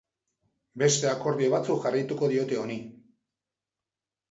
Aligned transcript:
Beste 0.83 1.09
akordio 1.09 1.51
batzuk 1.57 1.85
jarraituko 1.85 2.33
diote 2.33 2.59
honi. 2.65 2.81